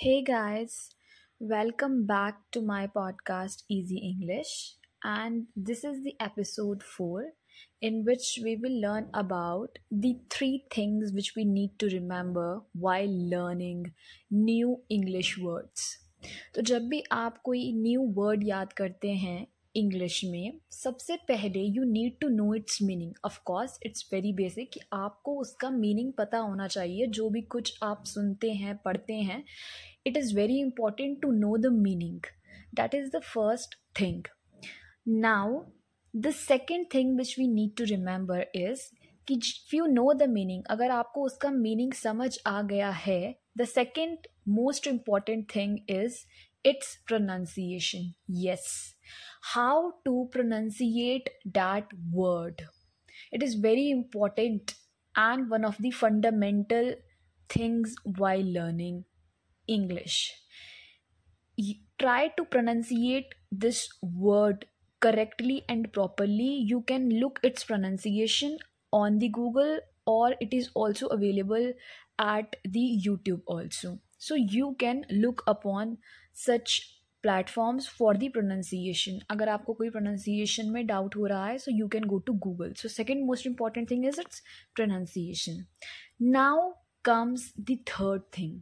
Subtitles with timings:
[0.00, 0.90] Hey guys,
[1.40, 4.74] welcome back to my podcast Easy English.
[5.02, 7.24] And this is the episode 4
[7.82, 13.10] in which we will learn about the three things which we need to remember while
[13.34, 13.92] learning
[14.30, 15.88] new English words.
[16.54, 21.84] तो जब भी आप कोई new word याद करते हैं English में, सबसे पहले you
[21.84, 26.66] need to know its meaning of course it's very basic कि आपको उसका मीनिंग पता होना
[26.66, 29.42] चाहिए, जो भी कुछ आप सुनते हैं, पढ़ते हैं
[30.06, 32.20] it is very important to know the meaning
[32.74, 34.22] that is the first thing
[35.08, 35.60] now
[36.14, 38.88] the second thing which we need to remember is
[39.28, 43.64] कि if you know the meaning अगर आपको उसका मीनिंग समझ आ गया है the
[43.64, 46.18] second most important thing is
[46.64, 48.94] its pronunciation yes
[49.54, 52.62] how to pronunciate that word
[53.32, 54.74] it is very important
[55.16, 56.94] and one of the fundamental
[57.48, 59.04] things while learning
[59.66, 60.34] English.
[61.98, 64.66] Try to pronunciate this word
[65.00, 66.64] correctly and properly.
[66.64, 68.58] You can look its pronunciation
[68.92, 71.72] on the Google or it is also available
[72.18, 73.98] at the YouTube also.
[74.18, 75.98] So you can look upon
[76.32, 76.97] such
[77.27, 79.19] platforms for the pronunciation.
[79.29, 82.75] अगर आपको कोई pronunciation में doubt हो रहा है so you can go to Google.
[82.83, 84.41] So second most important thing is its
[84.79, 85.65] pronunciation.
[86.19, 86.73] Now
[87.03, 88.61] comes the third thing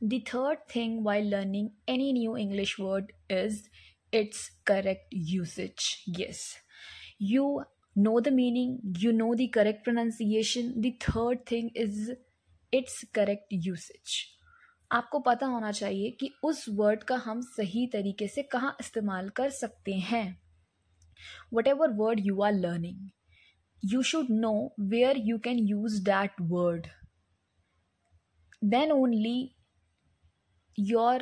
[0.00, 3.68] the third thing while learning any new English word is
[4.12, 6.02] its correct usage.
[6.06, 6.58] Yes,
[7.18, 10.80] you know the meaning, you know the correct pronunciation.
[10.80, 12.12] The third thing is
[12.70, 14.34] its correct usage.
[14.91, 19.49] आपको पता होना चाहिए कि उस word का हम सही तरीके से कहाँ इस्तेमाल कर
[19.49, 20.41] सकते हैं।
[21.67, 23.09] Whatever word you are learning
[23.85, 26.87] you should know where you can use that word
[28.63, 29.55] then only
[30.77, 31.19] your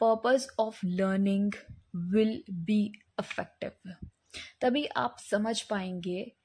[0.00, 1.52] purpose of learning
[1.94, 2.34] will
[2.66, 3.94] be effective.
[4.60, 6.36] तभी आप समझ पाएँगे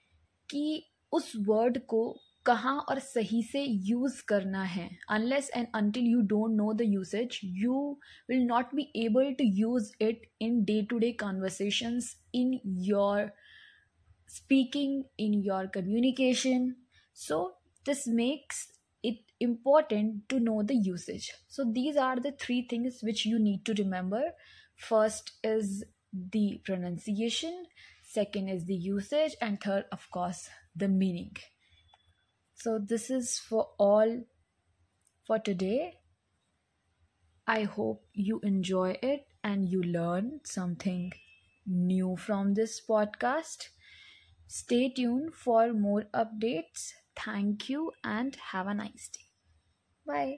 [0.50, 6.21] कि उस वर्ड को कहाँ और सही से यूज़ करना है unless and until you
[6.33, 7.81] don't know the usage you
[8.31, 13.31] will not be able to use it in day to day conversations in your
[14.29, 16.77] speaking in your communication
[17.15, 17.53] so
[17.87, 18.69] this makes
[19.03, 23.65] it important to know the usage so these are the three things which you need
[23.65, 24.23] to remember
[24.77, 25.85] first is
[26.33, 27.65] the pronunciation
[28.05, 31.35] second is the usage and third of course the meaning
[32.64, 34.24] So, this is for all
[35.28, 36.00] for today.
[37.46, 41.12] I hope you enjoy it and you learn something
[41.66, 43.68] new from this podcast.
[44.48, 46.94] Stay tuned for more updates.
[47.18, 49.28] Thank you and have a nice day.
[50.08, 50.38] Bye.